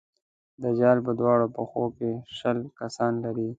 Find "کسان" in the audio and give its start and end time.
2.79-3.13